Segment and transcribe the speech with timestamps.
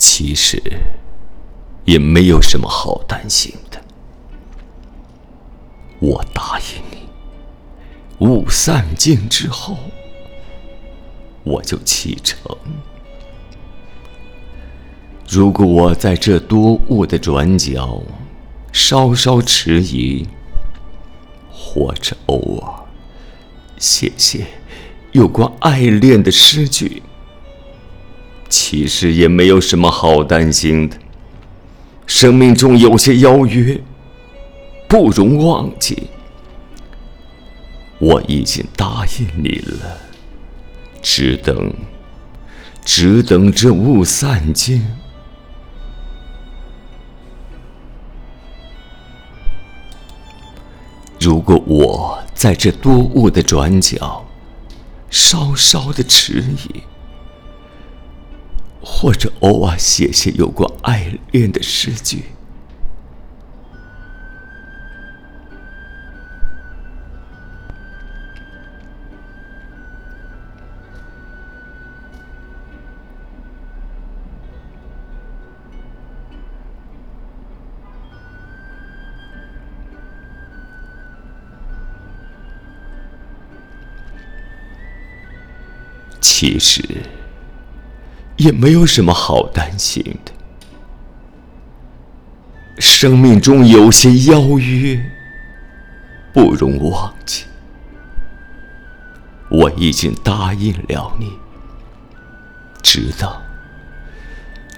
[0.00, 0.60] 其实
[1.84, 3.78] 也没有什么好担心的。
[6.00, 9.76] 我答应你，雾散尽之后，
[11.44, 12.38] 我就启程。
[15.28, 18.02] 如果我在这多雾的转角
[18.72, 20.26] 稍稍迟疑，
[21.52, 22.84] 或者偶尔
[23.78, 24.46] 写些
[25.12, 27.02] 有关爱恋的诗句，
[28.50, 30.98] 其实也没有什么好担心的。
[32.06, 33.80] 生命中有些邀约，
[34.88, 36.08] 不容忘记。
[38.00, 39.98] 我已经答应你了，
[41.00, 41.72] 只等，
[42.84, 44.84] 只等这雾散尽。
[51.20, 54.26] 如果我在这多雾的转角
[55.10, 56.82] 稍稍的迟疑，
[58.82, 62.24] 或者偶尔写些有关爱恋的诗句，
[86.20, 86.82] 其实
[88.40, 90.32] 也没有什么好担心的。
[92.78, 94.98] 生命中有些邀约，
[96.32, 97.44] 不容忘记。
[99.50, 101.30] 我已经答应了你，
[102.82, 103.42] 直到，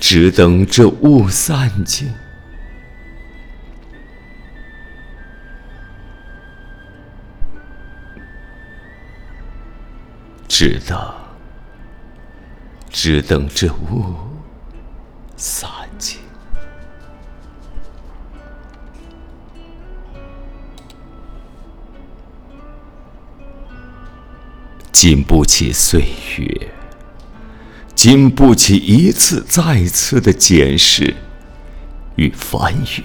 [0.00, 2.12] 只等这雾散尽，
[10.48, 11.21] 直到。
[12.92, 14.14] 只等这雾
[15.34, 16.18] 散尽，
[24.92, 26.04] 经不起岁
[26.36, 26.68] 月，
[27.94, 31.16] 经不起一次再次的检视
[32.16, 33.04] 与翻阅，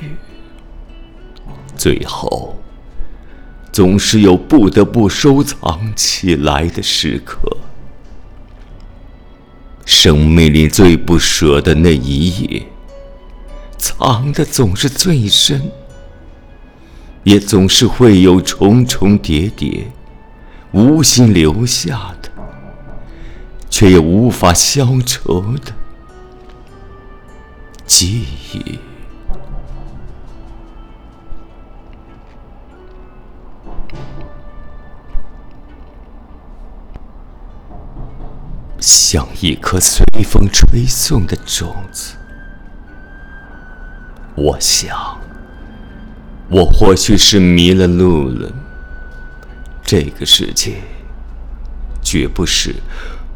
[1.77, 2.61] 最后
[3.71, 7.46] 总是有不得不收藏起来的时刻。
[9.87, 12.67] 生命里最不舍的那一页，
[13.77, 15.71] 藏的总是最深，
[17.23, 19.89] 也总是会有重重叠叠，
[20.73, 22.29] 无心留下的，
[23.69, 25.73] 却也无法消愁的
[27.85, 28.77] 记忆。
[39.09, 42.17] 像一颗随风吹送的种子，
[44.35, 45.17] 我想，
[46.49, 48.51] 我或许是迷了路了。
[49.81, 50.81] 这个世界，
[52.03, 52.75] 绝不是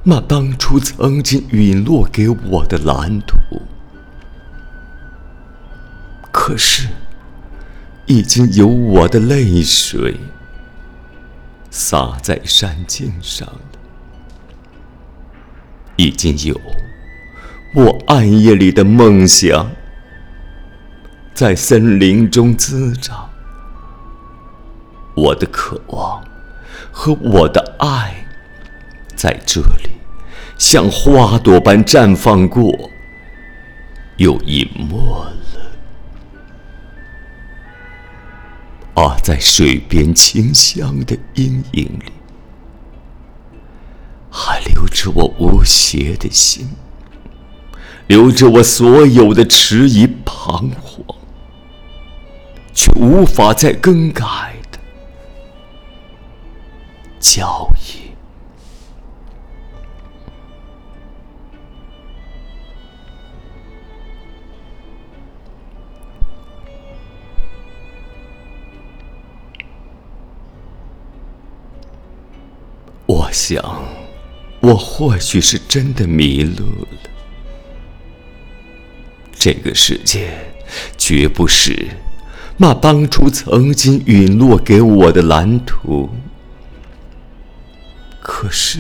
[0.04, 3.62] 那当初曾经陨落给我的蓝图。
[6.34, 6.90] 可是，
[8.08, 10.20] 已经有我的泪水
[11.70, 13.48] 洒在山径上。
[16.02, 16.60] 已经有
[17.76, 19.70] 我暗夜里的梦想，
[21.32, 23.30] 在森林中滋长。
[25.14, 26.24] 我的渴望
[26.92, 28.26] 和我的爱，
[29.16, 29.92] 在这里
[30.58, 32.90] 像花朵般绽放过，
[34.18, 35.32] 又隐没了。
[38.96, 42.21] 而在水边清香的阴影里。
[45.04, 46.70] 是我无邪的心，
[48.06, 51.04] 留着我所有的迟疑彷徨，
[52.72, 54.24] 却无法再更改
[54.72, 54.78] 的
[57.20, 58.12] 脚印。
[73.08, 74.01] 我想。
[74.62, 76.88] 我或许是真的迷路了。
[79.34, 80.54] 这个世界
[80.98, 81.88] 绝不是
[82.58, 86.10] 那当初曾经陨落给我的蓝图，
[88.22, 88.80] 可是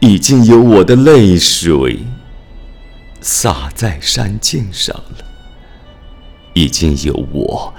[0.00, 1.98] 已经有我的泪水
[3.20, 5.24] 洒在山径上了，
[6.54, 7.74] 已经有我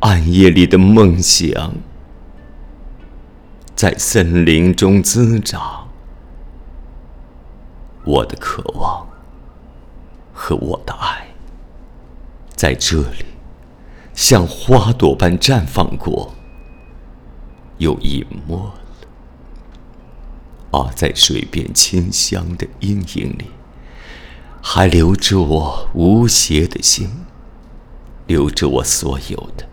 [0.00, 1.74] 暗夜里的梦想
[3.74, 5.85] 在森林中滋长。
[8.06, 9.04] 我的渴望
[10.32, 11.26] 和我的爱，
[12.54, 13.24] 在这里，
[14.14, 16.32] 像花朵般绽放过，
[17.78, 18.74] 又隐没了。
[20.70, 23.46] 而在水边清香的阴影里，
[24.62, 27.10] 还留着我无邪的心，
[28.28, 29.66] 留着我所有的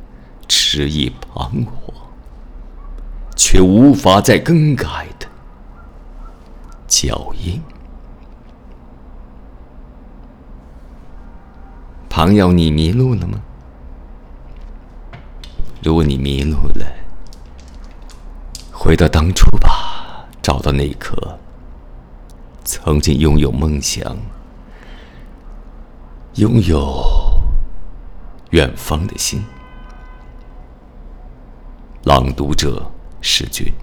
[0.47, 1.94] 迟疑彷徨，
[3.35, 5.27] 却无法再更改的
[6.88, 7.62] 脚印。
[12.15, 13.42] 朋友，你迷路了吗？
[15.81, 16.86] 如果你迷路了，
[18.71, 21.39] 回到当初吧，找到那颗
[22.63, 24.15] 曾经拥有梦想、
[26.36, 27.04] 拥有
[28.51, 29.44] 远方的心。
[32.04, 33.74] 朗读者，诗君。